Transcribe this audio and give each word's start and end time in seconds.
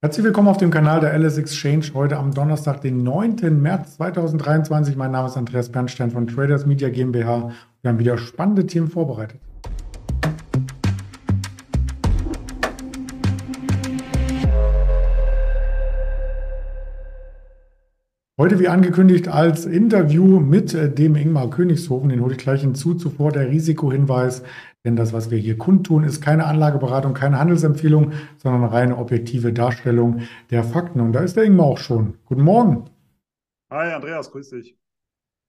Herzlich 0.00 0.24
willkommen 0.24 0.46
auf 0.46 0.58
dem 0.58 0.70
Kanal 0.70 1.00
der 1.00 1.12
LS 1.18 1.38
Exchange 1.38 1.86
heute 1.92 2.18
am 2.18 2.32
Donnerstag, 2.32 2.82
den 2.82 3.02
9. 3.02 3.60
März 3.60 3.96
2023. 3.96 4.94
Mein 4.94 5.10
Name 5.10 5.26
ist 5.26 5.36
Andreas 5.36 5.72
Bernstein 5.72 6.12
von 6.12 6.28
Traders 6.28 6.66
Media 6.66 6.88
GmbH. 6.88 7.50
Wir 7.82 7.88
haben 7.88 7.98
wieder 7.98 8.16
spannende 8.16 8.64
Themen 8.64 8.86
vorbereitet. 8.86 9.40
Heute 18.40 18.60
wie 18.60 18.68
angekündigt 18.68 19.26
als 19.26 19.66
Interview 19.66 20.38
mit 20.38 20.72
äh, 20.72 20.88
dem 20.88 21.16
Ingmar 21.16 21.50
Königshofen, 21.50 22.08
den 22.08 22.20
hole 22.20 22.36
ich 22.36 22.38
gleich 22.38 22.60
hinzu. 22.60 22.94
Zuvor 22.94 23.32
der 23.32 23.50
Risikohinweis, 23.50 24.44
denn 24.84 24.94
das, 24.94 25.12
was 25.12 25.32
wir 25.32 25.38
hier 25.38 25.58
kundtun, 25.58 26.04
ist 26.04 26.20
keine 26.20 26.46
Anlageberatung, 26.46 27.14
keine 27.14 27.40
Handelsempfehlung, 27.40 28.12
sondern 28.36 28.62
eine 28.62 28.72
reine 28.72 28.96
objektive 28.96 29.52
Darstellung 29.52 30.20
der 30.52 30.62
Fakten. 30.62 31.00
Und 31.00 31.14
da 31.14 31.20
ist 31.24 31.36
der 31.36 31.42
Ingmar 31.42 31.66
auch 31.66 31.78
schon. 31.78 32.14
Guten 32.26 32.42
Morgen. 32.42 32.84
Hi 33.72 33.92
Andreas, 33.92 34.30
grüß 34.30 34.50
dich. 34.50 34.78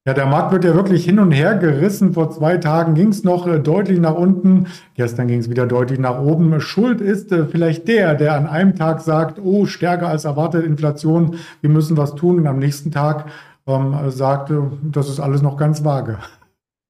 Ja, 0.05 0.13
der 0.13 0.25
Markt 0.25 0.53
wird 0.53 0.63
ja 0.63 0.73
wirklich 0.73 1.03
hin 1.03 1.19
und 1.19 1.31
her 1.31 1.55
gerissen. 1.55 2.13
Vor 2.13 2.31
zwei 2.31 2.57
Tagen 2.57 2.95
ging 2.95 3.09
es 3.09 3.23
noch 3.23 3.45
äh, 3.47 3.59
deutlich 3.59 3.99
nach 3.99 4.15
unten. 4.15 4.67
Gestern 4.95 5.27
ging 5.27 5.39
es 5.39 5.49
wieder 5.49 5.67
deutlich 5.67 5.99
nach 5.99 6.19
oben. 6.21 6.59
Schuld 6.61 7.01
ist 7.01 7.31
äh, 7.31 7.45
vielleicht 7.45 7.87
der, 7.87 8.15
der 8.15 8.35
an 8.35 8.47
einem 8.47 8.75
Tag 8.75 9.01
sagt, 9.01 9.39
oh, 9.39 9.65
stärker 9.65 10.07
als 10.07 10.23
erwartet 10.23 10.65
Inflation, 10.65 11.35
wir 11.61 11.69
müssen 11.69 11.97
was 11.97 12.15
tun. 12.15 12.39
Und 12.39 12.47
am 12.47 12.59
nächsten 12.59 12.91
Tag 12.91 13.29
ähm, 13.67 14.09
sagt, 14.09 14.51
das 14.83 15.09
ist 15.09 15.19
alles 15.19 15.41
noch 15.41 15.57
ganz 15.57 15.83
vage. 15.83 16.17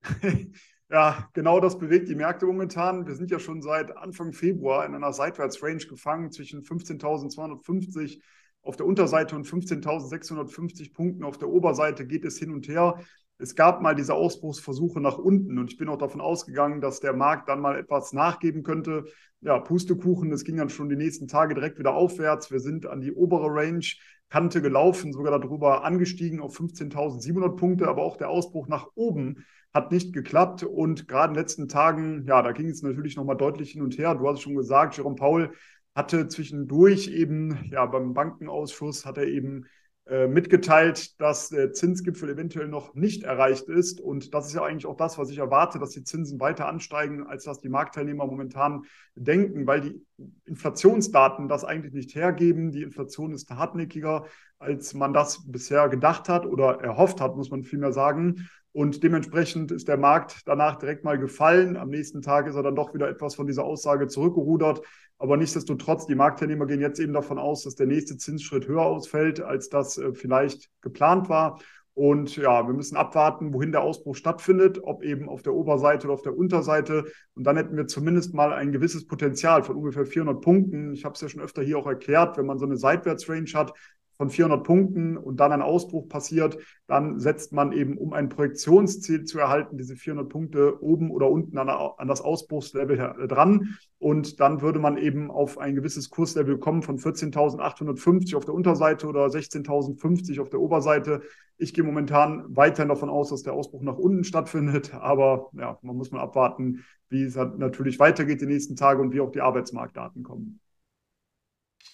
Ja, 0.92 1.30
genau 1.34 1.60
das 1.60 1.78
bewegt 1.78 2.10
die 2.10 2.16
Märkte 2.16 2.48
momentan. 2.48 3.06
Wir 3.06 3.14
sind 3.14 3.30
ja 3.30 3.38
schon 3.38 3.62
seit 3.62 3.96
Anfang 3.96 4.34
Februar 4.34 4.88
in 4.88 4.96
einer 4.96 5.14
Seitwärtsrange 5.14 5.86
gefangen 5.88 6.32
zwischen 6.32 6.64
15.250 6.64 8.20
auf 8.62 8.76
der 8.76 8.86
Unterseite 8.86 9.36
und 9.36 9.48
15.650 9.48 10.94
Punkten 10.94 11.24
auf 11.24 11.38
der 11.38 11.50
Oberseite 11.50 12.06
geht 12.06 12.26
es 12.26 12.38
hin 12.38 12.52
und 12.52 12.68
her. 12.68 13.00
Es 13.38 13.56
gab 13.56 13.82
mal 13.82 13.96
diese 13.96 14.14
Ausbruchsversuche 14.14 15.00
nach 15.00 15.18
unten 15.18 15.58
und 15.60 15.72
ich 15.72 15.78
bin 15.78 15.88
auch 15.88 15.98
davon 15.98 16.20
ausgegangen, 16.20 16.82
dass 16.82 17.00
der 17.00 17.14
Markt 17.14 17.48
dann 17.48 17.62
mal 17.62 17.80
etwas 17.80 18.12
nachgeben 18.12 18.64
könnte. 18.64 19.06
Ja, 19.40 19.60
Pustekuchen, 19.60 20.32
es 20.34 20.44
ging 20.44 20.58
dann 20.58 20.70
schon 20.70 20.90
die 20.90 20.98
nächsten 20.98 21.28
Tage 21.28 21.56
direkt 21.56 21.80
wieder 21.80 21.94
aufwärts. 21.94 22.52
Wir 22.52 22.60
sind 22.60 22.86
an 22.86 23.00
die 23.00 23.14
obere 23.14 23.48
Range 23.48 23.86
Kante 24.30 24.62
gelaufen, 24.62 25.14
sogar 25.14 25.40
darüber 25.40 25.84
angestiegen 25.84 26.42
auf 26.42 26.60
15.700 26.60 27.56
Punkte, 27.56 27.88
aber 27.88 28.04
auch 28.04 28.18
der 28.18 28.30
Ausbruch 28.30 28.68
nach 28.68 28.88
oben 28.96 29.46
hat 29.74 29.92
nicht 29.92 30.14
geklappt 30.14 30.64
und 30.64 31.08
gerade 31.08 31.30
in 31.30 31.34
den 31.36 31.42
letzten 31.42 31.68
Tagen, 31.68 32.26
ja, 32.28 32.42
da 32.42 32.52
ging 32.52 32.70
es 32.70 32.82
natürlich 32.82 33.16
nochmal 33.16 33.38
deutlich 33.38 33.72
hin 33.72 33.82
und 33.82 33.98
her. 33.98 34.16
Du 34.16 34.28
hast 34.28 34.38
es 34.38 34.42
schon 34.42 34.56
gesagt, 34.56 34.98
Jerome 34.98 35.16
Paul 35.16 35.54
hatte 35.96 36.28
zwischendurch 36.28 37.10
eben, 37.10 37.70
ja, 37.72 37.86
beim 37.86 38.14
Bankenausschuss 38.14 39.06
hat 39.06 39.18
er 39.18 39.28
eben 39.28 39.66
äh, 40.10 40.28
mitgeteilt, 40.28 41.22
dass 41.22 41.50
der 41.50 41.72
Zinsgipfel 41.72 42.30
eventuell 42.30 42.68
noch 42.68 42.96
nicht 42.96 43.24
erreicht 43.24 43.70
ist. 43.70 44.02
Und 44.02 44.34
das 44.34 44.48
ist 44.48 44.56
ja 44.56 44.64
eigentlich 44.64 44.88
auch 44.88 44.98
das, 44.98 45.20
was 45.20 45.30
ich 45.30 45.38
erwarte, 45.38 45.78
dass 45.78 45.92
die 45.92 46.04
Zinsen 46.04 46.40
weiter 46.40 46.68
ansteigen, 46.68 47.28
als 47.28 47.44
das 47.44 47.60
die 47.60 47.70
Marktteilnehmer 47.70 48.26
momentan 48.26 48.86
denken, 49.14 49.68
weil 49.68 49.82
die 49.82 50.06
Inflationsdaten 50.46 51.48
das 51.48 51.64
eigentlich 51.64 51.94
nicht 51.94 52.16
hergeben. 52.16 52.72
Die 52.72 52.82
Inflation 52.82 53.34
ist 53.34 53.52
hartnäckiger, 53.52 54.26
als 54.58 54.96
man 54.96 55.14
das 55.14 55.44
bisher 55.46 55.90
gedacht 55.90 56.28
hat 56.28 56.48
oder 56.48 56.82
erhofft 56.82 57.22
hat, 57.22 57.36
muss 57.36 57.52
man 57.52 57.64
vielmehr 57.64 57.92
sagen. 57.92 58.50
Und 58.72 59.04
dementsprechend 59.04 59.72
ist 59.72 59.88
der 59.88 59.98
Markt 59.98 60.42
danach 60.46 60.78
direkt 60.78 61.04
mal 61.04 61.20
gefallen. 61.20 61.78
Am 61.78 61.90
nächsten 61.90 62.24
Tag 62.24 62.48
ist 62.48 62.56
er 62.56 62.64
dann 62.64 62.76
doch 62.76 62.96
wieder 62.96 63.10
etwas 63.10 63.36
von 63.36 63.46
dieser 63.46 63.64
Aussage 63.64 64.08
zurückgerudert. 64.08 64.82
Aber 65.20 65.36
nichtsdestotrotz, 65.36 66.08
die 66.08 66.16
Marktteilnehmer 66.16 66.66
gehen 66.66 66.80
jetzt 66.80 67.00
eben 67.00 67.14
davon 67.14 67.38
aus, 67.38 67.64
dass 67.64 67.76
der 67.76 67.88
nächste 67.88 68.18
Zinsschritt 68.18 68.68
höher 68.68 68.86
ausfällt, 68.86 69.42
als 69.42 69.70
das 69.70 69.98
äh, 69.98 70.14
vielleicht 70.14 70.70
geplant 70.82 71.30
war. 71.30 71.60
Und 71.94 72.38
ja, 72.38 72.66
wir 72.66 72.74
müssen 72.74 72.96
abwarten, 72.96 73.54
wohin 73.54 73.74
der 73.74 73.82
Ausbruch 73.82 74.16
stattfindet, 74.16 74.80
ob 74.82 75.04
eben 75.04 75.28
auf 75.28 75.42
der 75.42 75.54
Oberseite 75.54 76.08
oder 76.08 76.14
auf 76.14 76.22
der 76.22 76.38
Unterseite. 76.38 77.12
Und 77.36 77.44
dann 77.44 77.58
hätten 77.58 77.76
wir 77.76 77.88
zumindest 77.88 78.34
mal 78.34 78.54
ein 78.54 78.72
gewisses 78.72 79.06
Potenzial 79.06 79.64
von 79.64 79.76
ungefähr 79.76 80.06
400 80.06 80.42
Punkten. 80.42 80.94
Ich 80.94 81.04
habe 81.04 81.16
es 81.16 81.22
ja 81.22 81.28
schon 81.28 81.42
öfter 81.42 81.62
hier 81.62 81.78
auch 81.78 81.88
erklärt, 81.88 82.38
wenn 82.38 82.46
man 82.46 82.58
so 82.58 82.66
eine 82.66 82.78
Seitwärtsrange 82.78 83.52
hat, 83.54 83.74
von 84.20 84.30
400 84.30 84.66
Punkten 84.66 85.16
und 85.16 85.40
dann 85.40 85.54
ein 85.54 85.62
Ausbruch 85.62 86.10
passiert, 86.10 86.58
dann 86.88 87.20
setzt 87.20 87.54
man 87.54 87.72
eben, 87.72 87.98
um 87.98 88.12
ein 88.12 88.28
Projektionsziel 88.28 89.24
zu 89.24 89.40
erhalten, 89.40 89.78
diese 89.78 89.96
400 89.96 90.28
Punkte 90.28 90.84
oben 90.84 91.10
oder 91.10 91.32
unten 91.32 91.58
an, 91.58 91.70
an 91.70 92.08
das 92.10 92.20
Ausbruchslevel 92.20 93.28
dran. 93.30 93.78
Und 93.98 94.42
dann 94.42 94.62
würde 94.62 94.80
man 94.80 94.98
eben 94.98 95.32
auf 95.32 95.58
ein 95.58 95.74
gewisses 95.74 96.10
Kurslevel 96.10 96.58
kommen 96.58 96.82
von 96.82 96.98
14.850 96.98 98.36
auf 98.36 98.44
der 98.44 98.54
Unterseite 98.56 99.08
oder 99.08 99.26
16.050 99.28 100.42
auf 100.42 100.50
der 100.50 100.60
Oberseite. 100.60 101.22
Ich 101.58 101.74
gehe 101.74 101.86
momentan 101.86 102.44
weiterhin 102.50 102.90
davon 102.90 103.10
aus, 103.10 103.30
dass 103.30 103.44
der 103.44 103.54
Ausbruch 103.54 103.84
nach 103.84 103.98
unten 103.98 104.26
stattfindet. 104.26 104.94
Aber 105.00 105.50
ja, 105.58 105.80
man 105.82 105.96
muss 105.96 106.12
mal 106.12 106.20
abwarten, 106.20 106.84
wie 107.08 107.24
es 107.24 107.36
natürlich 107.36 108.00
weitergeht 108.00 108.42
die 108.42 108.48
nächsten 108.48 108.76
Tage 108.76 109.02
und 109.02 109.14
wie 109.14 109.22
auch 109.22 109.32
die 109.32 109.42
Arbeitsmarktdaten 109.42 110.24
kommen. 110.24 110.60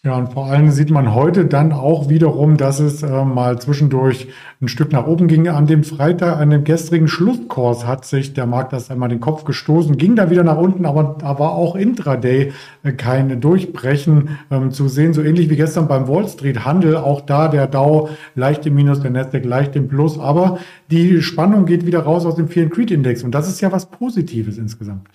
Ja, 0.05 0.15
und 0.17 0.33
vor 0.33 0.45
allem 0.45 0.69
sieht 0.69 0.91
man 0.91 1.15
heute 1.15 1.45
dann 1.45 1.71
auch 1.71 2.09
wiederum, 2.09 2.57
dass 2.57 2.79
es 2.79 3.01
äh, 3.01 3.25
mal 3.25 3.57
zwischendurch 3.59 4.27
ein 4.61 4.67
Stück 4.67 4.91
nach 4.91 5.07
oben 5.07 5.27
ging. 5.27 5.47
An 5.47 5.65
dem 5.65 5.83
Freitag, 5.83 6.37
an 6.37 6.51
dem 6.51 6.63
gestrigen 6.63 7.07
Schlusskurs 7.07 7.87
hat 7.87 8.05
sich 8.05 8.35
der 8.35 8.45
Markt 8.45 8.71
das 8.71 8.91
einmal 8.91 9.09
den 9.09 9.19
Kopf 9.19 9.45
gestoßen, 9.45 9.97
ging 9.97 10.15
da 10.15 10.29
wieder 10.29 10.43
nach 10.43 10.59
unten, 10.59 10.85
aber 10.85 11.15
da 11.17 11.39
war 11.39 11.53
auch 11.53 11.75
intraday 11.75 12.53
äh, 12.83 12.91
kein 12.91 13.41
Durchbrechen 13.41 14.37
ähm, 14.51 14.69
zu 14.69 14.89
sehen. 14.89 15.15
So 15.15 15.23
ähnlich 15.23 15.49
wie 15.49 15.55
gestern 15.55 15.87
beim 15.87 16.07
Wall 16.07 16.27
Street 16.27 16.65
Handel. 16.65 16.97
Auch 16.97 17.21
da 17.21 17.47
der 17.47 17.65
Dow 17.65 18.09
leicht 18.35 18.67
im 18.67 18.75
Minus, 18.75 18.99
der 18.99 19.09
Nasdaq 19.09 19.43
leicht 19.43 19.75
im 19.75 19.87
Plus. 19.87 20.19
Aber 20.19 20.59
die 20.91 21.23
Spannung 21.23 21.65
geht 21.65 21.87
wieder 21.87 22.01
raus 22.01 22.27
aus 22.27 22.35
dem 22.35 22.45
and 22.45 22.71
Creed 22.71 22.91
Index. 22.91 23.23
Und 23.23 23.31
das 23.31 23.47
ist 23.47 23.59
ja 23.59 23.71
was 23.71 23.87
Positives 23.87 24.59
insgesamt. 24.59 25.07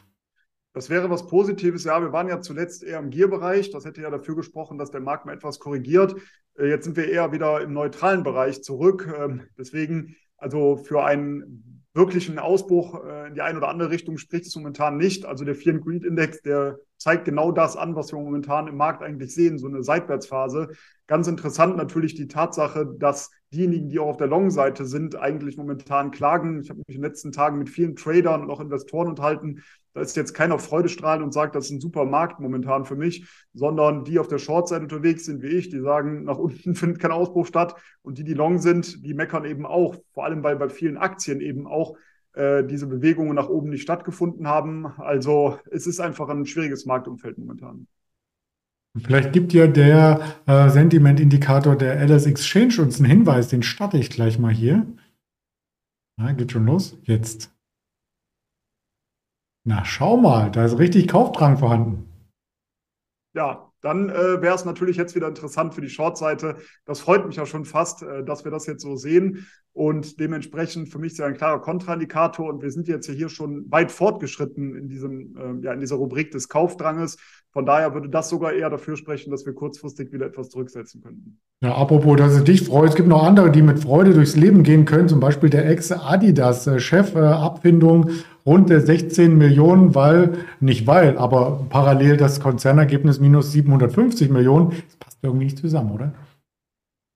Das 0.72 0.88
wäre 0.88 1.10
was 1.10 1.26
Positives. 1.26 1.84
Ja, 1.84 2.00
wir 2.00 2.12
waren 2.12 2.28
ja 2.28 2.40
zuletzt 2.40 2.84
eher 2.84 3.00
im 3.00 3.10
Gier-Bereich. 3.10 3.70
Das 3.70 3.84
hätte 3.84 4.02
ja 4.02 4.10
dafür 4.10 4.36
gesprochen, 4.36 4.78
dass 4.78 4.90
der 4.90 5.00
Markt 5.00 5.26
mal 5.26 5.34
etwas 5.34 5.58
korrigiert. 5.58 6.14
Äh, 6.56 6.68
jetzt 6.68 6.84
sind 6.84 6.96
wir 6.96 7.10
eher 7.10 7.32
wieder 7.32 7.60
im 7.60 7.72
neutralen 7.72 8.22
Bereich 8.22 8.62
zurück. 8.62 9.12
Ähm, 9.18 9.42
deswegen, 9.58 10.16
also 10.36 10.76
für 10.76 11.04
einen 11.04 11.80
wirklichen 11.92 12.38
Ausbruch 12.38 13.04
äh, 13.04 13.28
in 13.28 13.34
die 13.34 13.40
eine 13.40 13.58
oder 13.58 13.68
andere 13.68 13.90
Richtung 13.90 14.16
spricht 14.16 14.46
es 14.46 14.54
momentan 14.54 14.96
nicht. 14.96 15.26
Also 15.26 15.44
der 15.44 15.56
Fear 15.56 15.78
Greed 15.78 16.04
Index, 16.04 16.40
der 16.42 16.78
zeigt 16.98 17.24
genau 17.24 17.50
das 17.50 17.76
an, 17.76 17.96
was 17.96 18.12
wir 18.12 18.20
momentan 18.20 18.68
im 18.68 18.76
Markt 18.76 19.02
eigentlich 19.02 19.34
sehen, 19.34 19.58
so 19.58 19.66
eine 19.66 19.82
Seitwärtsphase. 19.82 20.68
Ganz 21.08 21.26
interessant 21.26 21.76
natürlich 21.76 22.14
die 22.14 22.28
Tatsache, 22.28 22.86
dass 22.98 23.30
diejenigen, 23.52 23.88
die 23.88 23.98
auch 23.98 24.08
auf 24.08 24.16
der 24.16 24.26
Long-Seite 24.26 24.84
sind, 24.84 25.16
eigentlich 25.16 25.56
momentan 25.56 26.10
klagen. 26.10 26.60
Ich 26.60 26.70
habe 26.70 26.78
mich 26.86 26.96
in 26.96 27.02
den 27.02 27.10
letzten 27.10 27.32
Tagen 27.32 27.58
mit 27.58 27.68
vielen 27.68 27.96
Tradern 27.96 28.42
und 28.42 28.50
auch 28.50 28.60
Investoren 28.60 29.08
unterhalten, 29.08 29.62
da 29.92 30.00
ist 30.02 30.16
jetzt 30.16 30.34
keiner 30.34 30.58
Freudestrahlend 30.58 31.24
und 31.24 31.32
sagt, 31.32 31.56
das 31.56 31.64
ist 31.64 31.72
ein 31.72 31.80
super 31.80 32.04
Markt 32.04 32.38
momentan 32.38 32.84
für 32.84 32.94
mich, 32.94 33.26
sondern 33.54 34.04
die 34.04 34.20
auf 34.20 34.28
der 34.28 34.38
Short-Seite 34.38 34.84
unterwegs 34.84 35.24
sind 35.24 35.42
wie 35.42 35.48
ich, 35.48 35.68
die 35.68 35.80
sagen, 35.80 36.24
nach 36.24 36.38
unten 36.38 36.74
findet 36.76 37.00
kein 37.00 37.10
Ausbruch 37.10 37.46
statt. 37.46 37.74
Und 38.02 38.18
die, 38.18 38.24
die 38.24 38.34
long 38.34 38.58
sind, 38.58 39.04
die 39.04 39.14
meckern 39.14 39.44
eben 39.44 39.66
auch, 39.66 39.96
vor 40.12 40.24
allem 40.24 40.44
weil 40.44 40.56
bei 40.56 40.68
vielen 40.68 40.96
Aktien 40.96 41.40
eben 41.40 41.66
auch 41.66 41.96
äh, 42.34 42.64
diese 42.64 42.86
Bewegungen 42.86 43.34
nach 43.34 43.48
oben 43.48 43.70
nicht 43.70 43.82
stattgefunden 43.82 44.46
haben. 44.46 44.86
Also 44.86 45.58
es 45.70 45.88
ist 45.88 45.98
einfach 45.98 46.28
ein 46.28 46.46
schwieriges 46.46 46.86
Marktumfeld 46.86 47.38
momentan. 47.38 47.88
Vielleicht 49.00 49.32
gibt 49.32 49.52
ja 49.52 49.66
der 49.66 50.20
äh, 50.46 50.68
Sentiment-Indikator 50.68 51.76
der 51.76 52.00
LS 52.06 52.26
Exchange 52.26 52.80
uns 52.80 52.98
einen 52.98 53.10
Hinweis, 53.10 53.48
den 53.48 53.62
starte 53.62 53.98
ich 53.98 54.10
gleich 54.10 54.38
mal 54.38 54.52
hier. 54.52 54.86
Na, 56.16 56.32
geht 56.32 56.52
schon 56.52 56.66
los. 56.66 56.98
Jetzt. 57.04 57.54
Na, 59.64 59.84
schau 59.84 60.16
mal, 60.16 60.50
da 60.50 60.64
ist 60.64 60.78
richtig 60.78 61.08
Kaufdrang 61.08 61.58
vorhanden. 61.58 62.06
Ja, 63.34 63.69
dann 63.82 64.10
äh, 64.10 64.42
wäre 64.42 64.54
es 64.54 64.64
natürlich 64.64 64.96
jetzt 64.96 65.14
wieder 65.14 65.28
interessant 65.28 65.74
für 65.74 65.80
die 65.80 65.88
Short-Seite. 65.88 66.56
Das 66.84 67.00
freut 67.00 67.26
mich 67.26 67.36
ja 67.36 67.46
schon 67.46 67.64
fast, 67.64 68.02
äh, 68.02 68.24
dass 68.24 68.44
wir 68.44 68.50
das 68.50 68.66
jetzt 68.66 68.82
so 68.82 68.96
sehen. 68.96 69.46
Und 69.72 70.18
dementsprechend 70.18 70.88
für 70.88 70.98
mich 70.98 71.12
ist 71.12 71.18
ja 71.18 71.26
ein 71.26 71.36
klarer 71.36 71.60
Kontraindikator. 71.60 72.48
Und 72.48 72.62
wir 72.62 72.70
sind 72.70 72.88
jetzt 72.88 73.08
hier 73.08 73.28
schon 73.28 73.70
weit 73.70 73.92
fortgeschritten 73.92 74.74
in 74.74 74.88
diesem, 74.88 75.36
äh, 75.36 75.64
ja, 75.64 75.72
in 75.72 75.80
dieser 75.80 75.96
Rubrik 75.96 76.30
des 76.32 76.48
Kaufdranges. 76.48 77.16
Von 77.52 77.66
daher 77.66 77.94
würde 77.94 78.08
das 78.08 78.28
sogar 78.28 78.52
eher 78.52 78.70
dafür 78.70 78.96
sprechen, 78.96 79.30
dass 79.30 79.46
wir 79.46 79.54
kurzfristig 79.54 80.12
wieder 80.12 80.26
etwas 80.26 80.50
zurücksetzen 80.50 81.02
könnten. 81.02 81.40
Ja, 81.62 81.74
apropos, 81.74 82.16
dass 82.16 82.32
es 82.32 82.44
dich 82.44 82.62
freut, 82.62 82.90
es 82.90 82.94
gibt 82.94 83.08
noch 83.08 83.22
andere, 83.22 83.50
die 83.50 83.62
mit 83.62 83.80
Freude 83.80 84.14
durchs 84.14 84.36
Leben 84.36 84.62
gehen 84.62 84.84
können, 84.84 85.08
zum 85.08 85.20
Beispiel 85.20 85.50
der 85.50 85.68
Ex-Adidas-Chef, 85.68 87.14
äh, 87.14 87.18
Abfindung 87.18 88.10
rund 88.46 88.68
16 88.68 89.36
Millionen, 89.36 89.94
weil, 89.94 90.38
nicht 90.60 90.86
weil, 90.86 91.18
aber 91.18 91.66
parallel 91.68 92.16
das 92.16 92.40
Konzernergebnis 92.40 93.20
minus 93.20 93.52
750 93.52 94.30
Millionen. 94.30 94.70
Das 94.70 94.96
passt 94.98 95.18
irgendwie 95.22 95.44
nicht 95.44 95.58
zusammen, 95.58 95.92
oder? 95.92 96.12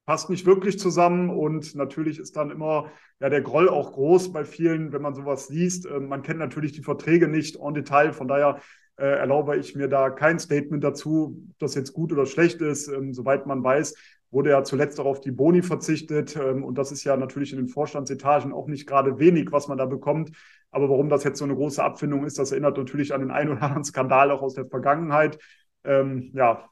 passt 0.06 0.28
nicht 0.28 0.46
wirklich 0.46 0.78
zusammen 0.78 1.30
und 1.30 1.74
natürlich 1.74 2.18
ist 2.18 2.36
dann 2.36 2.50
immer 2.50 2.90
ja 3.20 3.30
der 3.30 3.40
Groll 3.40 3.68
auch 3.68 3.92
groß 3.92 4.32
bei 4.32 4.44
vielen, 4.44 4.92
wenn 4.92 5.02
man 5.02 5.14
sowas 5.14 5.48
liest. 5.48 5.86
Ähm, 5.86 6.08
man 6.08 6.22
kennt 6.22 6.38
natürlich 6.38 6.72
die 6.72 6.82
Verträge 6.82 7.28
nicht 7.28 7.56
en 7.56 7.74
Detail, 7.74 8.12
von 8.12 8.28
daher 8.28 8.60
äh, 8.96 9.06
erlaube 9.06 9.56
ich 9.56 9.74
mir 9.74 9.88
da 9.88 10.10
kein 10.10 10.38
Statement 10.38 10.84
dazu, 10.84 11.42
ob 11.50 11.58
das 11.58 11.74
jetzt 11.74 11.92
gut 11.92 12.12
oder 12.12 12.26
schlecht 12.26 12.60
ist. 12.60 12.88
Ähm, 12.88 13.14
soweit 13.14 13.46
man 13.46 13.64
weiß, 13.64 13.94
wurde 14.34 14.50
ja 14.50 14.64
zuletzt 14.64 15.00
auch 15.00 15.06
auf 15.06 15.20
die 15.20 15.30
Boni 15.30 15.62
verzichtet. 15.62 16.36
Ähm, 16.36 16.64
und 16.64 16.76
das 16.76 16.92
ist 16.92 17.04
ja 17.04 17.16
natürlich 17.16 17.52
in 17.52 17.58
den 17.58 17.68
Vorstandsetagen 17.68 18.52
auch 18.52 18.66
nicht 18.66 18.86
gerade 18.86 19.18
wenig, 19.18 19.52
was 19.52 19.68
man 19.68 19.78
da 19.78 19.86
bekommt. 19.86 20.32
Aber 20.70 20.90
warum 20.90 21.08
das 21.08 21.24
jetzt 21.24 21.38
so 21.38 21.44
eine 21.44 21.54
große 21.54 21.82
Abfindung 21.82 22.24
ist, 22.24 22.38
das 22.38 22.50
erinnert 22.50 22.76
natürlich 22.76 23.14
an 23.14 23.20
den 23.20 23.30
einen 23.30 23.50
oder 23.50 23.62
anderen 23.62 23.84
Skandal 23.84 24.30
auch 24.30 24.42
aus 24.42 24.54
der 24.54 24.66
Vergangenheit. 24.66 25.38
Ähm, 25.86 26.30
ja, 26.32 26.70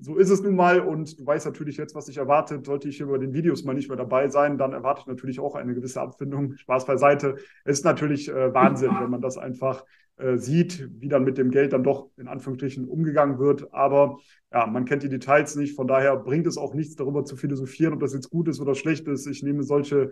so 0.00 0.16
ist 0.16 0.28
es 0.28 0.42
nun 0.42 0.56
mal 0.56 0.80
und 0.80 1.18
du 1.20 1.24
weißt 1.24 1.46
natürlich 1.46 1.76
jetzt, 1.76 1.94
was 1.94 2.06
dich 2.06 2.18
erwartet. 2.18 2.66
Sollte 2.66 2.88
ich 2.88 2.96
hier 2.96 3.06
bei 3.06 3.18
den 3.18 3.32
Videos 3.32 3.64
mal 3.64 3.74
nicht 3.74 3.88
mehr 3.88 3.96
dabei 3.96 4.28
sein, 4.28 4.58
dann 4.58 4.72
erwarte 4.72 5.02
ich 5.02 5.06
natürlich 5.06 5.38
auch 5.40 5.54
eine 5.54 5.72
gewisse 5.72 6.00
Abfindung. 6.00 6.56
Spaß 6.56 6.84
beiseite. 6.84 7.36
Es 7.64 7.78
ist 7.78 7.84
natürlich 7.84 8.28
äh, 8.28 8.52
Wahnsinn, 8.52 8.90
wenn 9.00 9.10
man 9.10 9.20
das 9.20 9.38
einfach 9.38 9.84
äh, 10.20 10.38
sieht, 10.38 10.88
wie 11.00 11.08
dann 11.08 11.24
mit 11.24 11.38
dem 11.38 11.50
Geld 11.50 11.72
dann 11.72 11.82
doch 11.82 12.10
in 12.16 12.28
Anführungsstrichen 12.28 12.86
umgegangen 12.86 13.38
wird. 13.38 13.72
Aber 13.72 14.18
ja, 14.52 14.66
man 14.66 14.84
kennt 14.84 15.02
die 15.02 15.08
Details 15.08 15.56
nicht. 15.56 15.74
Von 15.74 15.86
daher 15.86 16.16
bringt 16.16 16.46
es 16.46 16.56
auch 16.56 16.74
nichts 16.74 16.96
darüber 16.96 17.24
zu 17.24 17.36
philosophieren, 17.36 17.94
ob 17.94 18.00
das 18.00 18.14
jetzt 18.14 18.30
gut 18.30 18.48
ist 18.48 18.60
oder 18.60 18.74
schlecht 18.74 19.08
ist. 19.08 19.26
Ich 19.26 19.42
nehme 19.42 19.62
solche 19.62 20.10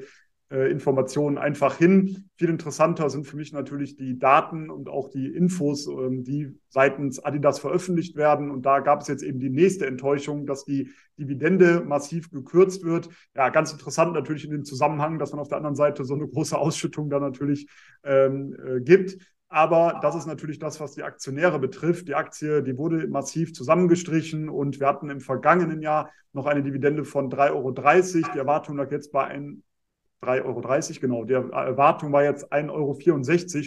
äh, 0.50 0.70
Informationen 0.70 1.36
einfach 1.36 1.76
hin. 1.76 2.30
Viel 2.36 2.48
interessanter 2.48 3.10
sind 3.10 3.26
für 3.26 3.36
mich 3.36 3.52
natürlich 3.52 3.96
die 3.96 4.18
Daten 4.18 4.70
und 4.70 4.88
auch 4.88 5.10
die 5.10 5.26
Infos, 5.26 5.86
ähm, 5.86 6.24
die 6.24 6.58
seitens 6.68 7.22
Adidas 7.22 7.58
veröffentlicht 7.58 8.16
werden. 8.16 8.50
Und 8.50 8.64
da 8.64 8.80
gab 8.80 9.02
es 9.02 9.08
jetzt 9.08 9.22
eben 9.22 9.40
die 9.40 9.50
nächste 9.50 9.86
Enttäuschung, 9.86 10.46
dass 10.46 10.64
die 10.64 10.90
Dividende 11.18 11.82
massiv 11.86 12.30
gekürzt 12.30 12.82
wird. 12.84 13.10
Ja, 13.34 13.50
ganz 13.50 13.72
interessant 13.72 14.14
natürlich 14.14 14.44
in 14.44 14.52
dem 14.52 14.64
Zusammenhang, 14.64 15.18
dass 15.18 15.32
man 15.32 15.40
auf 15.40 15.48
der 15.48 15.58
anderen 15.58 15.76
Seite 15.76 16.04
so 16.04 16.14
eine 16.14 16.26
große 16.26 16.56
Ausschüttung 16.56 17.10
da 17.10 17.20
natürlich 17.20 17.68
ähm, 18.04 18.56
äh, 18.64 18.80
gibt. 18.80 19.18
Aber 19.48 19.98
das 20.02 20.14
ist 20.14 20.26
natürlich 20.26 20.58
das, 20.58 20.78
was 20.78 20.92
die 20.92 21.02
Aktionäre 21.02 21.58
betrifft. 21.58 22.08
Die 22.08 22.14
Aktie, 22.14 22.62
die 22.62 22.76
wurde 22.76 23.08
massiv 23.08 23.54
zusammengestrichen 23.54 24.48
und 24.48 24.78
wir 24.78 24.86
hatten 24.86 25.08
im 25.08 25.20
vergangenen 25.20 25.80
Jahr 25.80 26.10
noch 26.32 26.46
eine 26.46 26.62
Dividende 26.62 27.04
von 27.04 27.30
3,30 27.30 27.54
Euro. 27.54 27.72
Die 27.72 28.38
Erwartung 28.38 28.76
lag 28.76 28.90
jetzt 28.90 29.10
bei 29.10 29.24
3,30 30.22 30.44
Euro, 30.44 31.00
genau. 31.00 31.24
Die 31.24 31.32
Erwartung 31.32 32.12
war 32.12 32.24
jetzt 32.24 32.52
1,64 32.52 32.70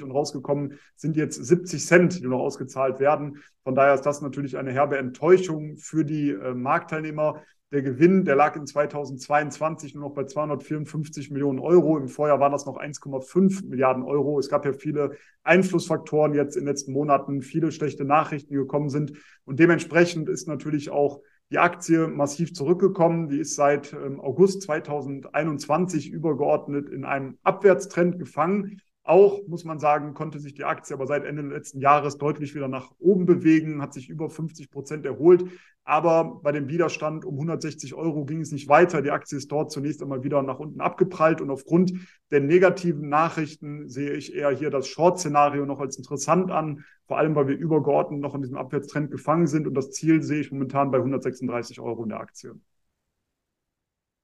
Euro 0.01 0.05
und 0.05 0.11
rausgekommen 0.11 0.79
sind 0.95 1.17
jetzt 1.17 1.43
70 1.43 1.85
Cent, 1.85 2.19
die 2.19 2.27
noch 2.27 2.41
ausgezahlt 2.41 2.99
werden. 2.99 3.41
Von 3.63 3.73
daher 3.73 3.95
ist 3.95 4.05
das 4.05 4.21
natürlich 4.21 4.57
eine 4.57 4.71
herbe 4.71 4.97
Enttäuschung 4.97 5.77
für 5.77 6.05
die 6.05 6.29
äh, 6.29 6.53
Marktteilnehmer. 6.53 7.41
Der 7.71 7.81
Gewinn, 7.81 8.25
der 8.25 8.35
lag 8.35 8.57
in 8.57 8.67
2022 8.67 9.95
nur 9.95 10.09
noch 10.09 10.13
bei 10.13 10.25
254 10.25 11.31
Millionen 11.31 11.59
Euro. 11.59 11.97
Im 11.97 12.09
Vorjahr 12.09 12.41
waren 12.41 12.51
das 12.51 12.65
noch 12.65 12.77
1,5 12.77 13.65
Milliarden 13.65 14.03
Euro. 14.03 14.39
Es 14.39 14.49
gab 14.49 14.65
ja 14.65 14.73
viele 14.73 15.11
Einflussfaktoren 15.43 16.33
jetzt 16.33 16.57
in 16.57 16.63
den 16.63 16.67
letzten 16.67 16.91
Monaten, 16.91 17.41
viele 17.41 17.71
schlechte 17.71 18.03
Nachrichten, 18.03 18.53
gekommen 18.55 18.89
sind. 18.89 19.13
Und 19.45 19.59
dementsprechend 19.59 20.27
ist 20.27 20.49
natürlich 20.49 20.89
auch 20.89 21.21
die 21.49 21.59
Aktie 21.59 22.07
massiv 22.07 22.53
zurückgekommen. 22.53 23.29
Die 23.29 23.39
ist 23.39 23.55
seit 23.55 23.93
ähm, 23.93 24.19
August 24.19 24.63
2021 24.63 26.09
übergeordnet 26.09 26.89
in 26.89 27.05
einem 27.05 27.37
Abwärtstrend 27.43 28.19
gefangen. 28.19 28.81
Auch, 29.11 29.45
muss 29.45 29.65
man 29.65 29.77
sagen, 29.77 30.13
konnte 30.13 30.39
sich 30.39 30.53
die 30.53 30.63
Aktie 30.63 30.95
aber 30.95 31.05
seit 31.05 31.25
Ende 31.25 31.41
letzten 31.41 31.81
Jahres 31.81 32.17
deutlich 32.17 32.55
wieder 32.55 32.69
nach 32.69 32.91
oben 32.97 33.25
bewegen, 33.25 33.81
hat 33.81 33.93
sich 33.93 34.07
über 34.07 34.29
50 34.29 34.71
Prozent 34.71 35.05
erholt. 35.05 35.43
Aber 35.83 36.39
bei 36.41 36.53
dem 36.53 36.69
Widerstand 36.69 37.25
um 37.25 37.33
160 37.33 37.93
Euro 37.93 38.23
ging 38.23 38.39
es 38.39 38.53
nicht 38.53 38.69
weiter. 38.69 39.01
Die 39.01 39.11
Aktie 39.11 39.37
ist 39.37 39.51
dort 39.51 39.69
zunächst 39.69 40.01
einmal 40.01 40.23
wieder 40.23 40.41
nach 40.43 40.59
unten 40.59 40.79
abgeprallt. 40.79 41.41
Und 41.41 41.49
aufgrund 41.49 41.91
der 42.31 42.39
negativen 42.39 43.09
Nachrichten 43.09 43.89
sehe 43.89 44.13
ich 44.13 44.33
eher 44.33 44.51
hier 44.51 44.69
das 44.69 44.87
Short-Szenario 44.87 45.65
noch 45.65 45.81
als 45.81 45.97
interessant 45.97 46.49
an. 46.49 46.85
Vor 47.05 47.17
allem, 47.17 47.35
weil 47.35 47.49
wir 47.49 47.57
übergeordnet 47.57 48.21
noch 48.21 48.33
in 48.33 48.43
diesem 48.43 48.55
Abwärtstrend 48.55 49.11
gefangen 49.11 49.47
sind. 49.47 49.67
Und 49.67 49.73
das 49.73 49.91
Ziel 49.91 50.23
sehe 50.23 50.39
ich 50.39 50.53
momentan 50.53 50.89
bei 50.89 50.99
136 50.99 51.81
Euro 51.81 52.03
in 52.03 52.09
der 52.11 52.21
Aktie. 52.21 52.53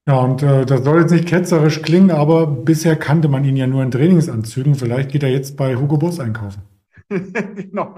Ja, 0.08 0.22
und 0.22 0.42
äh, 0.42 0.66
das 0.66 0.86
soll 0.86 1.02
jetzt 1.02 1.12
nicht 1.12 1.28
ketzerisch 1.28 1.82
klingen, 1.82 2.12
aber 2.12 2.48
bisher 2.48 2.96
kannte 2.96 3.28
man 3.28 3.44
ihn 3.44 3.58
ja 3.58 3.68
nur 3.68 3.84
in 3.84 3.92
Trainingsanzügen. 3.92 4.76
Vielleicht 4.76 5.12
geht 5.12 5.22
er 5.22 5.30
jetzt 5.30 5.58
bei 5.58 5.76
Hugo 5.76 5.98
Boss 5.98 6.22
einkaufen. 6.22 6.62
genau. 7.10 7.94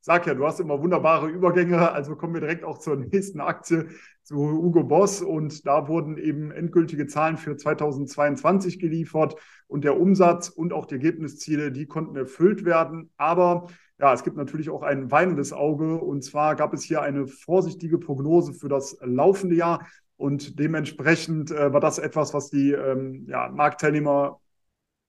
Sag 0.00 0.26
ja, 0.26 0.34
du 0.34 0.44
hast 0.44 0.58
immer 0.58 0.82
wunderbare 0.82 1.28
Übergänge. 1.28 1.92
Also 1.92 2.16
kommen 2.16 2.34
wir 2.34 2.40
direkt 2.40 2.64
auch 2.64 2.78
zur 2.78 2.96
nächsten 2.96 3.38
Aktie, 3.40 3.86
zu 4.24 4.34
Hugo 4.38 4.82
Boss. 4.82 5.22
Und 5.22 5.68
da 5.68 5.86
wurden 5.86 6.18
eben 6.18 6.50
endgültige 6.50 7.06
Zahlen 7.06 7.36
für 7.36 7.56
2022 7.56 8.80
geliefert. 8.80 9.36
Und 9.68 9.84
der 9.84 10.00
Umsatz 10.00 10.48
und 10.48 10.72
auch 10.72 10.86
die 10.86 10.94
Ergebnisziele, 10.94 11.70
die 11.70 11.86
konnten 11.86 12.16
erfüllt 12.16 12.64
werden. 12.64 13.10
Aber 13.16 13.68
ja, 14.00 14.12
es 14.12 14.24
gibt 14.24 14.36
natürlich 14.36 14.68
auch 14.68 14.82
ein 14.82 15.12
weinendes 15.12 15.52
Auge. 15.52 15.94
Und 15.94 16.24
zwar 16.24 16.56
gab 16.56 16.74
es 16.74 16.82
hier 16.82 17.02
eine 17.02 17.28
vorsichtige 17.28 17.98
Prognose 17.98 18.52
für 18.52 18.68
das 18.68 18.96
laufende 19.00 19.54
Jahr. 19.54 19.86
Und 20.20 20.58
dementsprechend 20.58 21.50
äh, 21.50 21.72
war 21.72 21.80
das 21.80 21.98
etwas, 21.98 22.34
was 22.34 22.50
die 22.50 22.72
ähm, 22.72 23.24
ja, 23.26 23.48
Marktteilnehmer 23.48 24.38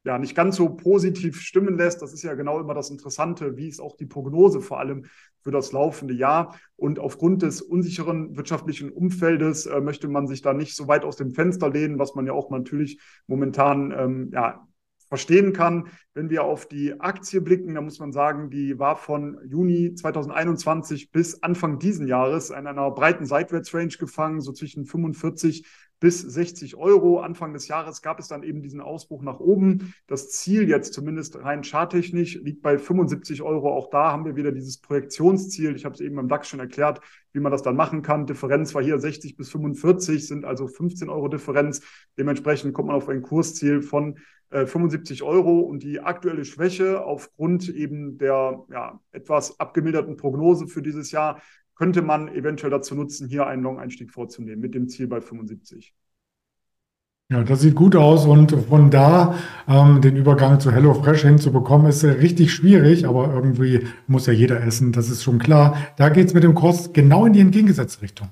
ja 0.06 0.18
nicht 0.18 0.36
ganz 0.36 0.56
so 0.56 0.70
positiv 0.70 1.42
stimmen 1.42 1.78
lässt. 1.78 2.02
Das 2.02 2.14
ist 2.14 2.24
ja 2.24 2.34
genau 2.34 2.62
immer 2.62 2.74
das 2.74 2.90
Interessante, 2.90 3.58
wie 3.58 3.68
ist 3.68 3.82
auch 3.82 3.98
die 3.98 4.06
Prognose 4.06 4.62
vor 4.62 4.80
allem 4.80 5.08
für 5.42 5.52
das 5.52 5.74
laufende 5.74 6.14
Jahr. 6.14 6.58
Und 6.78 6.98
aufgrund 6.98 7.42
des 7.42 7.62
unsicheren 7.62 8.38
wirtschaftlichen 8.38 8.90
Umfeldes 8.90 9.66
äh, 9.66 9.82
möchte 9.82 10.08
man 10.08 10.28
sich 10.28 10.42
da 10.42 10.54
nicht 10.54 10.78
so 10.78 10.88
weit 10.88 11.04
aus 11.04 11.18
dem 11.18 11.32
Fenster 11.32 11.70
lehnen, 11.70 12.00
was 12.00 12.16
man 12.16 12.26
ja 12.26 12.32
auch 12.32 12.50
natürlich 12.50 12.98
momentan 13.28 13.92
ähm, 13.92 14.30
ja, 14.32 14.66
verstehen 15.12 15.52
kann. 15.52 15.90
Wenn 16.14 16.30
wir 16.30 16.46
auf 16.46 16.70
die 16.70 16.98
Aktie 17.02 17.42
blicken, 17.42 17.76
dann 17.76 17.84
muss 17.84 18.00
man 18.00 18.14
sagen, 18.14 18.50
die 18.50 18.80
war 18.80 18.96
von 18.96 19.38
Juni 19.46 19.94
2021 19.94 21.12
bis 21.12 21.44
Anfang 21.44 21.80
diesen 21.80 22.08
Jahres 22.08 22.50
in 22.50 22.66
einer 22.66 22.90
breiten 22.92 23.26
Seitwärtsrange 23.26 23.98
gefangen, 24.00 24.40
so 24.40 24.54
zwischen 24.54 24.86
45 24.86 25.66
bis 26.02 26.20
60 26.20 26.76
Euro. 26.76 27.20
Anfang 27.20 27.54
des 27.54 27.68
Jahres 27.68 28.02
gab 28.02 28.20
es 28.20 28.28
dann 28.28 28.44
eben 28.44 28.62
diesen 28.62 28.82
Ausbruch 28.82 29.22
nach 29.22 29.40
oben. 29.40 29.94
Das 30.08 30.30
Ziel 30.32 30.68
jetzt 30.68 30.94
zumindest 30.94 31.38
rein 31.42 31.64
charttechnisch 31.64 32.36
liegt 32.42 32.64
bei 32.64 32.78
75 32.78 33.44
Euro. 33.44 33.72
Auch 33.72 33.90
da 33.92 34.12
haben 34.12 34.26
wir 34.26 34.36
wieder 34.36 34.52
dieses 34.52 34.80
Projektionsziel. 34.80 35.76
Ich 35.76 35.86
habe 35.86 35.94
es 35.94 36.02
eben 36.02 36.16
beim 36.16 36.28
DAX 36.28 36.50
schon 36.50 36.60
erklärt, 36.60 37.00
wie 37.34 37.40
man 37.40 37.52
das 37.52 37.62
dann 37.62 37.76
machen 37.76 38.02
kann. 38.02 38.26
Differenz 38.26 38.74
war 38.74 38.84
hier 38.84 38.98
60 38.98 39.38
bis 39.38 39.52
45, 39.52 40.28
sind 40.28 40.44
also 40.44 40.68
15 40.68 41.08
Euro 41.08 41.28
Differenz. 41.28 41.82
Dementsprechend 42.18 42.74
kommt 42.74 42.88
man 42.88 42.98
auf 42.98 43.08
ein 43.08 43.22
Kursziel 43.22 43.84
von 43.84 44.18
75 44.52 45.22
äh, 45.22 45.24
Euro 45.24 45.60
und 45.60 45.84
die 45.84 46.02
aktuelle 46.02 46.44
Schwäche 46.46 47.06
aufgrund 47.06 47.70
eben 47.70 48.18
der 48.18 48.66
ja, 48.70 49.00
etwas 49.12 49.60
abgemilderten 49.60 50.18
Prognose 50.18 50.68
für 50.68 50.82
dieses 50.82 51.12
Jahr 51.12 51.42
könnte 51.82 52.04
man 52.04 52.28
eventuell 52.28 52.70
dazu 52.70 52.94
nutzen, 52.94 53.28
hier 53.28 53.48
einen 53.48 53.64
Long-Einstieg 53.64 54.12
vorzunehmen 54.12 54.62
mit 54.62 54.76
dem 54.76 54.88
Ziel 54.88 55.08
bei 55.08 55.20
75. 55.20 55.96
Ja, 57.32 57.44
das 57.44 57.62
sieht 57.62 57.74
gut 57.74 57.96
aus 57.96 58.28
und 58.28 58.52
von 58.52 58.92
da 58.92 59.34
ähm, 59.68 60.00
den 60.00 60.16
Übergang 60.16 60.60
zu 60.60 60.72
HelloFresh 60.72 61.24
hinzubekommen, 61.24 61.88
ist 61.88 62.04
richtig 62.04 62.54
schwierig, 62.54 63.08
aber 63.08 63.34
irgendwie 63.34 63.88
muss 64.06 64.28
ja 64.28 64.34
jeder 64.34 64.62
essen, 64.62 64.92
das 64.92 65.10
ist 65.10 65.24
schon 65.24 65.40
klar. 65.40 65.76
Da 65.98 66.10
geht 66.10 66.28
es 66.28 66.36
mit 66.36 66.44
dem 66.44 66.54
Kost 66.54 66.94
genau 66.94 67.26
in 67.26 67.34
die 67.34 67.40
entgegengesetzte 67.40 68.04
Richtung. 68.04 68.30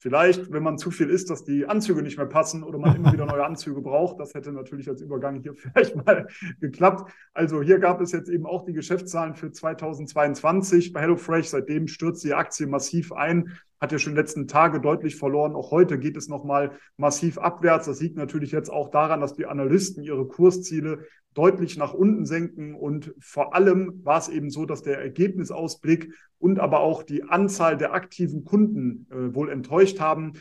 Vielleicht, 0.00 0.52
wenn 0.52 0.62
man 0.62 0.78
zu 0.78 0.92
viel 0.92 1.10
isst, 1.10 1.28
dass 1.28 1.44
die 1.44 1.66
Anzüge 1.66 2.02
nicht 2.02 2.18
mehr 2.18 2.26
passen 2.26 2.62
oder 2.62 2.78
man 2.78 2.94
immer 2.94 3.12
wieder 3.12 3.26
neue 3.26 3.44
Anzüge 3.44 3.80
braucht. 3.80 4.20
Das 4.20 4.32
hätte 4.32 4.52
natürlich 4.52 4.88
als 4.88 5.00
Übergang 5.02 5.40
hier 5.42 5.54
vielleicht 5.56 5.96
mal 5.96 6.28
geklappt. 6.60 7.12
Also 7.34 7.62
hier 7.62 7.80
gab 7.80 8.00
es 8.00 8.12
jetzt 8.12 8.28
eben 8.28 8.46
auch 8.46 8.64
die 8.64 8.74
Geschäftszahlen 8.74 9.34
für 9.34 9.50
2022 9.50 10.92
bei 10.92 11.00
HelloFresh. 11.00 11.48
Seitdem 11.48 11.88
stürzt 11.88 12.22
die 12.22 12.34
Aktie 12.34 12.68
massiv 12.68 13.12
ein 13.12 13.58
hat 13.80 13.92
ja 13.92 13.98
schon 13.98 14.14
den 14.14 14.20
letzten 14.20 14.48
Tage 14.48 14.80
deutlich 14.80 15.16
verloren. 15.16 15.54
Auch 15.54 15.70
heute 15.70 15.98
geht 15.98 16.16
es 16.16 16.28
nochmal 16.28 16.72
massiv 16.96 17.38
abwärts. 17.38 17.86
Das 17.86 18.00
liegt 18.00 18.16
natürlich 18.16 18.52
jetzt 18.52 18.70
auch 18.70 18.90
daran, 18.90 19.20
dass 19.20 19.34
die 19.34 19.46
Analysten 19.46 20.02
ihre 20.02 20.26
Kursziele 20.26 21.04
deutlich 21.34 21.76
nach 21.76 21.94
unten 21.94 22.26
senken. 22.26 22.74
Und 22.74 23.14
vor 23.20 23.54
allem 23.54 24.00
war 24.04 24.18
es 24.18 24.28
eben 24.28 24.50
so, 24.50 24.66
dass 24.66 24.82
der 24.82 24.98
Ergebnisausblick 24.98 26.12
und 26.38 26.58
aber 26.58 26.80
auch 26.80 27.02
die 27.02 27.22
Anzahl 27.22 27.76
der 27.76 27.92
aktiven 27.92 28.44
Kunden 28.44 29.06
äh, 29.10 29.34
wohl 29.34 29.50
enttäuscht 29.50 30.00
haben. 30.00 30.32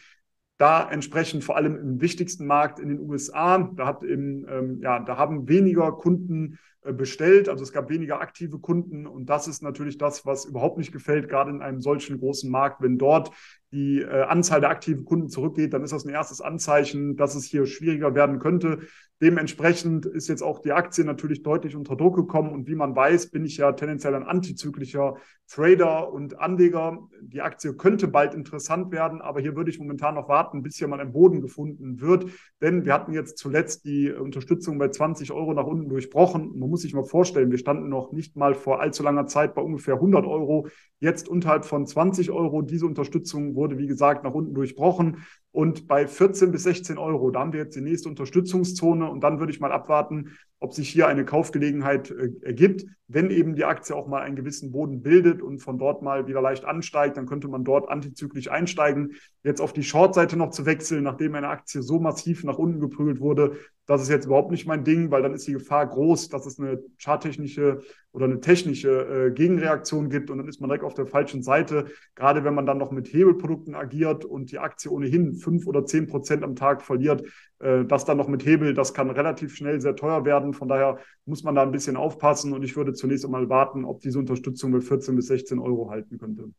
Da 0.58 0.90
entsprechend 0.90 1.44
vor 1.44 1.56
allem 1.56 1.76
im 1.76 2.02
wichtigsten 2.02 2.48
Markt 2.48 2.80
in 2.80 2.90
den 2.90 3.00
USA, 3.00 3.60
da 3.76 3.86
hat 3.86 4.04
eben, 4.04 4.46
ähm, 4.50 4.80
ja, 4.82 5.00
da 5.00 5.18
haben 5.18 5.48
weniger 5.48 5.92
Kunden 5.92 6.58
äh, 6.82 6.94
bestellt. 6.94 7.50
Also 7.50 7.64
es 7.64 7.72
gab 7.72 7.90
weniger 7.90 8.22
aktive 8.22 8.60
Kunden 8.60 9.06
und 9.06 9.28
das 9.28 9.48
ist 9.48 9.62
natürlich 9.62 9.98
das, 9.98 10.26
was 10.26 10.46
überhaupt 10.46 10.78
nicht 10.78 10.92
gefällt, 10.92 11.30
gerade 11.30 11.52
in 11.52 11.62
einem 11.62 11.82
solchen 11.82 12.20
großen 12.20 12.50
Markt. 12.50 12.82
Wenn 12.82 12.98
dort 12.98 13.32
die 13.72 14.02
äh, 14.02 14.24
Anzahl 14.24 14.62
der 14.62 14.70
aktiven 14.70 15.04
Kunden 15.04 15.30
zurückgeht, 15.30 15.74
dann 15.74 15.84
ist 15.84 15.92
das 15.92 16.06
ein 16.06 16.14
erstes 16.14 16.42
Anzeichen, 16.42 17.18
dass 17.18 17.36
es 17.36 17.46
hier 17.46 17.66
schwieriger 17.66 18.16
werden 18.16 18.40
könnte. 18.40 18.80
Dementsprechend 19.20 20.06
ist 20.06 20.28
jetzt 20.28 20.44
auch 20.44 20.60
die 20.60 20.74
Aktie 20.74 21.04
natürlich 21.04 21.42
deutlich 21.42 21.76
unter 21.76 21.96
Druck 21.96 22.16
gekommen. 22.16 22.52
Und 22.52 22.68
wie 22.68 22.76
man 22.76 22.96
weiß, 22.96 23.32
bin 23.32 23.46
ich 23.46 23.58
ja 23.58 23.72
tendenziell 23.72 24.14
ein 24.14 24.24
antizyklischer 24.24 25.16
Trader 25.48 26.14
und 26.14 26.40
Anleger. 26.40 27.00
Die 27.22 27.42
Aktie 27.42 27.74
könnte 27.74 28.08
bald 28.08 28.36
interessant 28.36 28.92
werden, 28.92 29.22
aber 29.22 29.42
hier 29.42 29.56
würde 29.56 29.72
ich 29.72 29.80
momentan 29.80 30.14
noch 30.16 30.30
warten, 30.30 30.62
bis 30.62 30.76
hier 30.76 30.88
mal 30.88 31.00
ein 31.00 31.14
Boden 31.14 31.42
gefunden 31.42 32.00
wird. 32.00 32.28
Denn 32.62 32.86
wir 32.86 32.94
hatten 32.94 33.12
jetzt 33.12 33.40
zuletzt 33.40 33.86
die 33.86 34.12
Unterstützung 34.12 34.78
bei 34.78 34.90
20 34.90 35.32
Euro 35.32 35.54
nach 35.54 35.66
unten 35.66 35.90
durchbrochen. 35.90 36.52
Man 36.56 36.70
muss 36.70 36.82
sich 36.82 36.94
mal 36.94 37.06
vorstellen, 37.06 37.50
wir 37.50 37.58
standen 37.58 37.90
noch 37.90 38.12
nicht 38.12 38.36
mal 38.36 38.54
vor 38.54 38.82
allzu 38.82 39.02
langer 39.02 39.26
Zeit 39.26 39.56
bei 39.56 39.64
ungefähr 39.64 39.96
100 39.96 40.28
Euro, 40.28 40.68
jetzt 41.00 41.28
unterhalb 41.28 41.66
von 41.66 41.88
20 41.88 42.30
Euro. 42.30 42.62
Diese 42.62 42.86
Unterstützung 42.86 43.56
wurde, 43.58 43.78
wie 43.78 43.88
gesagt, 43.88 44.24
nach 44.24 44.34
unten 44.34 44.54
durchbrochen. 44.54 45.26
Und 45.58 45.88
bei 45.88 46.06
14 46.06 46.52
bis 46.52 46.62
16 46.62 47.00
Euro, 47.00 47.32
da 47.32 47.40
haben 47.40 47.52
wir 47.52 47.62
jetzt 47.62 47.76
die 47.76 47.82
nächste 47.82 48.10
Unterstützungszone. 48.10 49.10
Und 49.10 49.22
dann 49.22 49.40
würde 49.40 49.52
ich 49.52 49.60
mal 49.60 49.72
abwarten, 49.72 50.38
ob 50.60 50.72
sich 50.72 50.88
hier 50.88 51.08
eine 51.08 51.26
Kaufgelegenheit 51.26 52.12
äh, 52.12 52.30
ergibt. 52.44 52.86
Wenn 53.08 53.32
eben 53.32 53.56
die 53.56 53.66
Aktie 53.66 53.96
auch 53.96 54.06
mal 54.06 54.22
einen 54.22 54.36
gewissen 54.36 54.72
Boden 54.72 55.02
bildet 55.02 55.42
und 55.42 55.58
von 55.58 55.80
dort 55.80 56.04
mal 56.04 56.28
wieder 56.28 56.42
leicht 56.42 56.64
ansteigt, 56.64 57.18
dann 57.18 57.26
könnte 57.26 57.48
man 57.48 57.64
dort 57.64 57.90
antizyklisch 57.90 58.52
einsteigen. 58.52 59.14
Jetzt 59.44 59.60
auf 59.60 59.74
die 59.74 59.82
Short-Seite 59.82 60.38
noch 60.38 60.52
zu 60.52 60.68
wechseln, 60.68 61.04
nachdem 61.04 61.34
eine 61.34 61.50
Aktie 61.50 61.82
so 61.82 62.00
massiv 62.00 62.44
nach 62.44 62.60
unten 62.60 62.80
geprügelt 62.80 63.20
wurde, 63.20 63.58
das 63.88 64.02
ist 64.02 64.10
jetzt 64.10 64.26
überhaupt 64.26 64.52
nicht 64.52 64.68
mein 64.68 64.84
Ding, 64.84 65.12
weil 65.12 65.22
dann 65.22 65.34
ist 65.34 65.48
die 65.48 65.54
Gefahr 65.54 65.88
groß, 65.88 66.28
dass 66.28 66.46
es 66.46 66.60
eine 66.60 66.84
charttechnische 67.02 67.80
oder 68.12 68.26
eine 68.26 68.42
technische 68.42 69.28
äh, 69.30 69.32
Gegenreaktion 69.32 70.10
gibt 70.10 70.30
und 70.30 70.40
dann 70.40 70.48
ist 70.50 70.60
man 70.60 70.70
direkt 70.70 70.84
auf 70.84 70.94
der 70.94 71.08
falschen 71.08 71.42
Seite. 71.42 71.86
Gerade 72.14 72.44
wenn 72.44 72.54
man 72.54 72.66
dann 72.66 72.80
noch 72.80 72.92
mit 72.92 73.08
Hebelprodukten 73.08 73.76
agiert 73.76 74.26
und 74.26 74.52
die 74.52 74.60
Aktie 74.60 74.92
ohnehin 74.92 75.36
fünf 75.48 75.66
oder 75.66 75.86
zehn 75.86 76.08
Prozent 76.08 76.44
am 76.44 76.58
Tag 76.58 76.82
verliert, 76.82 77.24
äh, 77.60 77.86
das 77.86 78.04
dann 78.04 78.18
noch 78.18 78.27
mit 78.27 78.46
Hebel, 78.46 78.74
das 78.74 78.94
kann 78.94 79.10
relativ 79.10 79.56
schnell 79.56 79.80
sehr 79.80 79.96
teuer 79.96 80.25
werden. 80.25 80.54
Von 80.54 80.68
daher 80.68 80.98
muss 81.25 81.44
man 81.44 81.56
da 81.56 81.63
ein 81.63 81.72
bisschen 81.72 81.96
aufpassen 81.96 82.51
und 82.51 82.63
ich 82.63 82.75
würde 82.75 82.94
zunächst 82.94 83.24
einmal 83.24 83.48
warten, 83.48 83.86
ob 83.86 84.01
diese 84.01 84.20
Unterstützung 84.20 84.74
bei 84.74 84.82
14 84.82 85.16
bis 85.16 85.27
16 85.27 85.60
Euro 85.60 85.89
halten 85.89 86.18
könnte. 86.18 86.50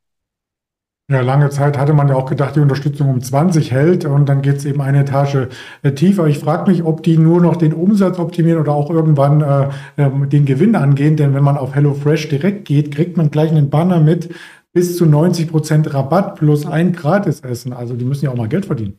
Ja, 1.11 1.23
lange 1.23 1.49
Zeit 1.49 1.78
hatte 1.78 1.95
man 1.95 2.09
ja 2.09 2.16
auch 2.16 2.28
gedacht, 2.28 2.54
die 2.54 2.61
Unterstützung 2.61 3.09
um 3.09 3.23
20 3.23 3.73
hält 3.73 4.04
und 4.04 4.28
dann 4.28 4.42
geht 4.42 4.57
es 4.57 4.66
eben 4.66 4.83
eine 4.83 5.00
Etage 5.00 5.49
äh, 5.83 5.92
tiefer. 5.92 6.26
Ich 6.26 6.38
frage 6.38 6.71
mich, 6.71 6.85
ob 6.85 7.02
die 7.02 7.16
nur 7.16 7.40
noch 7.40 7.57
den 7.57 7.73
Umsatz 7.73 8.18
optimieren 8.18 8.61
oder 8.61 8.73
auch 8.73 8.90
irgendwann 8.90 9.40
äh, 9.40 9.68
äh, 9.97 10.11
den 10.26 10.45
Gewinn 10.45 10.76
angehen, 10.76 11.16
denn 11.16 11.33
wenn 11.33 11.42
man 11.42 11.57
auf 11.57 11.75
HelloFresh 11.75 12.28
direkt 12.28 12.66
geht, 12.66 12.95
kriegt 12.95 13.16
man 13.16 13.30
gleich 13.30 13.50
einen 13.50 13.71
Banner 13.71 14.00
mit 14.00 14.28
bis 14.78 14.97
zu 14.97 15.06
90 15.06 15.50
Prozent 15.50 15.92
Rabatt 15.92 16.37
plus 16.37 16.64
ein 16.64 16.92
Gratisessen. 16.92 17.73
Also 17.73 17.97
die 17.97 18.04
müssen 18.04 18.26
ja 18.26 18.30
auch 18.30 18.37
mal 18.37 18.49
Geld 18.49 18.66
verdienen. 18.66 18.97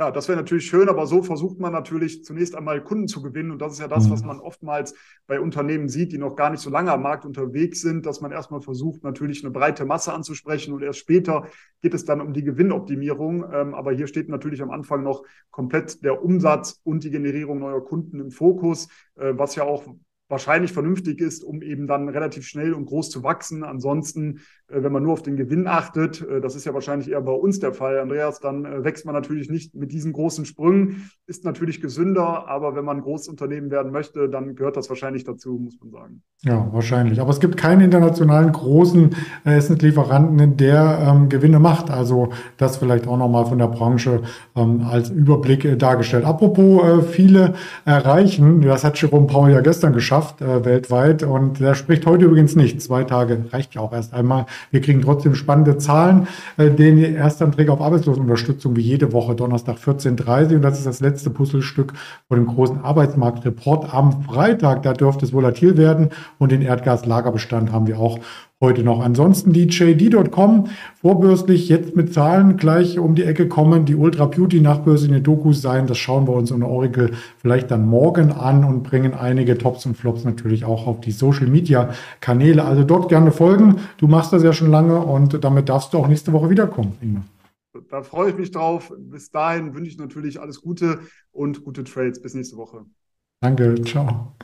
Ja, 0.00 0.10
das 0.10 0.26
wäre 0.26 0.36
natürlich 0.36 0.66
schön, 0.66 0.88
aber 0.88 1.06
so 1.06 1.22
versucht 1.22 1.60
man 1.60 1.72
natürlich 1.72 2.24
zunächst 2.24 2.56
einmal 2.56 2.82
Kunden 2.82 3.06
zu 3.06 3.22
gewinnen. 3.22 3.52
Und 3.52 3.62
das 3.62 3.74
ist 3.74 3.78
ja 3.78 3.86
das, 3.86 4.10
was 4.10 4.22
mhm. 4.22 4.26
man 4.26 4.40
oftmals 4.40 4.96
bei 5.28 5.38
Unternehmen 5.38 5.88
sieht, 5.88 6.10
die 6.10 6.18
noch 6.18 6.34
gar 6.34 6.50
nicht 6.50 6.58
so 6.58 6.70
lange 6.70 6.90
am 6.90 7.02
Markt 7.02 7.24
unterwegs 7.24 7.82
sind, 7.82 8.04
dass 8.04 8.20
man 8.20 8.32
erstmal 8.32 8.60
versucht, 8.62 9.04
natürlich 9.04 9.44
eine 9.44 9.52
breite 9.52 9.84
Masse 9.84 10.12
anzusprechen 10.12 10.74
und 10.74 10.82
erst 10.82 10.98
später 10.98 11.46
geht 11.82 11.94
es 11.94 12.04
dann 12.04 12.20
um 12.20 12.32
die 12.32 12.42
Gewinnoptimierung. 12.42 13.44
Ähm, 13.52 13.74
aber 13.76 13.92
hier 13.92 14.08
steht 14.08 14.28
natürlich 14.28 14.60
am 14.60 14.72
Anfang 14.72 15.04
noch 15.04 15.22
komplett 15.52 16.02
der 16.02 16.20
Umsatz 16.20 16.80
und 16.82 17.04
die 17.04 17.12
Generierung 17.12 17.60
neuer 17.60 17.84
Kunden 17.84 18.18
im 18.18 18.32
Fokus, 18.32 18.88
äh, 19.14 19.34
was 19.36 19.54
ja 19.54 19.62
auch 19.62 19.84
wahrscheinlich 20.28 20.72
vernünftig 20.72 21.20
ist, 21.20 21.44
um 21.44 21.62
eben 21.62 21.86
dann 21.86 22.08
relativ 22.08 22.46
schnell 22.46 22.74
und 22.74 22.86
groß 22.86 23.10
zu 23.10 23.22
wachsen. 23.22 23.62
Ansonsten, 23.62 24.40
wenn 24.68 24.92
man 24.92 25.02
nur 25.02 25.12
auf 25.12 25.22
den 25.22 25.36
Gewinn 25.36 25.66
achtet, 25.66 26.20
äh, 26.22 26.40
das 26.40 26.56
ist 26.56 26.64
ja 26.64 26.74
wahrscheinlich 26.74 27.10
eher 27.10 27.20
bei 27.20 27.32
uns 27.32 27.60
der 27.60 27.72
Fall, 27.72 27.98
Andreas, 27.98 28.40
dann 28.40 28.64
äh, 28.64 28.84
wächst 28.84 29.06
man 29.06 29.14
natürlich 29.14 29.48
nicht 29.48 29.74
mit 29.74 29.92
diesen 29.92 30.12
großen 30.12 30.44
Sprüngen, 30.44 31.10
ist 31.26 31.44
natürlich 31.44 31.80
gesünder, 31.80 32.48
aber 32.48 32.74
wenn 32.74 32.84
man 32.84 32.98
ein 32.98 33.02
Großunternehmen 33.02 33.70
werden 33.70 33.92
möchte, 33.92 34.28
dann 34.28 34.54
gehört 34.56 34.76
das 34.76 34.88
wahrscheinlich 34.88 35.24
dazu, 35.24 35.58
muss 35.62 35.78
man 35.80 35.90
sagen. 35.90 36.22
Ja, 36.42 36.68
wahrscheinlich. 36.72 37.20
Aber 37.20 37.30
es 37.30 37.40
gibt 37.40 37.56
keinen 37.56 37.82
internationalen 37.82 38.52
großen 38.52 39.14
Essenslieferanten, 39.44 40.56
der 40.56 40.98
ähm, 41.00 41.28
Gewinne 41.28 41.58
macht. 41.58 41.90
Also 41.90 42.30
das 42.56 42.76
vielleicht 42.76 43.06
auch 43.06 43.16
nochmal 43.16 43.46
von 43.46 43.58
der 43.58 43.68
Branche 43.68 44.22
ähm, 44.54 44.82
als 44.82 45.10
Überblick 45.10 45.64
äh, 45.64 45.76
dargestellt. 45.76 46.24
Apropos 46.24 46.82
äh, 46.82 47.02
viele 47.02 47.54
erreichen, 47.84 48.62
das 48.62 48.84
hat 48.84 49.00
Jerome 49.00 49.26
Paul 49.26 49.50
ja 49.50 49.60
gestern 49.60 49.92
geschafft 49.92 50.16
geschafft 50.16 50.40
äh, 50.40 50.64
weltweit. 50.64 51.22
Und 51.22 51.60
der 51.60 51.74
spricht 51.74 52.06
heute 52.06 52.24
übrigens 52.26 52.56
nicht. 52.56 52.80
Zwei 52.80 53.04
Tage 53.04 53.46
reicht 53.50 53.74
ja 53.74 53.80
auch 53.80 53.92
erst 53.92 54.14
einmal. 54.14 54.46
Wir 54.70 54.80
kriegen 54.80 55.02
trotzdem 55.02 55.34
spannende 55.34 55.78
Zahlen. 55.78 56.28
Äh, 56.56 56.70
den 56.70 56.98
Erstanträge 56.98 57.72
auf 57.72 57.80
Arbeitslosenunterstützung 57.80 58.76
wie 58.76 58.82
jede 58.82 59.12
Woche 59.12 59.34
Donnerstag 59.34 59.76
14.30 59.76 60.50
Uhr. 60.50 60.56
Und 60.56 60.62
das 60.62 60.78
ist 60.78 60.86
das 60.86 61.00
letzte 61.00 61.30
Puzzlestück 61.30 61.92
vor 62.28 62.36
dem 62.36 62.46
großen 62.46 62.80
Arbeitsmarktreport 62.82 63.92
am 63.92 64.22
Freitag. 64.22 64.82
Da 64.82 64.92
dürfte 64.92 65.24
es 65.24 65.32
volatil 65.32 65.76
werden. 65.76 66.10
Und 66.38 66.52
den 66.52 66.62
Erdgaslagerbestand 66.62 67.72
haben 67.72 67.86
wir 67.86 67.98
auch 67.98 68.18
heute 68.60 68.82
noch. 68.82 69.00
Ansonsten 69.00 69.52
die 69.52 69.66
JD.com, 69.66 70.68
vorbörslich 71.00 71.68
jetzt 71.68 71.94
mit 71.94 72.14
Zahlen 72.14 72.56
gleich 72.56 72.98
um 72.98 73.14
die 73.14 73.24
Ecke 73.24 73.48
kommen, 73.48 73.84
die 73.84 73.94
Ultra 73.94 74.24
Beauty 74.26 74.60
nachbörsliche 74.60 75.20
Dokus 75.20 75.60
sein. 75.60 75.86
Das 75.86 75.98
schauen 75.98 76.26
wir 76.26 76.32
uns 76.34 76.50
in 76.50 76.62
Oracle 76.62 77.12
vielleicht 77.38 77.70
dann 77.70 77.86
morgen 77.86 78.32
an 78.32 78.64
und 78.64 78.82
bringen 78.82 79.12
einige 79.12 79.58
Tops 79.58 79.84
und 79.84 79.96
Flops 79.96 80.24
natürlich 80.24 80.64
auch 80.64 80.86
auf 80.86 81.00
die 81.00 81.12
Social 81.12 81.48
Media 81.48 81.90
Kanäle. 82.20 82.64
Also 82.64 82.82
dort 82.82 83.10
gerne 83.10 83.30
folgen. 83.30 83.76
Du 83.98 84.08
machst 84.08 84.32
das 84.32 84.42
ja 84.42 84.54
schon 84.54 84.70
lange 84.70 84.98
und 85.00 85.44
damit 85.44 85.68
darfst 85.68 85.92
du 85.92 85.98
auch 85.98 86.08
nächste 86.08 86.32
Woche 86.32 86.48
wiederkommen, 86.48 86.96
Ingmar. 87.02 87.24
Da 87.90 88.02
freue 88.02 88.30
ich 88.30 88.38
mich 88.38 88.50
drauf. 88.50 88.90
Bis 88.98 89.30
dahin 89.30 89.74
wünsche 89.74 89.90
ich 89.90 89.98
natürlich 89.98 90.40
alles 90.40 90.62
Gute 90.62 91.00
und 91.30 91.62
gute 91.62 91.84
Trades. 91.84 92.22
Bis 92.22 92.32
nächste 92.32 92.56
Woche. 92.56 92.86
Danke, 93.42 93.74
ciao. 93.84 94.34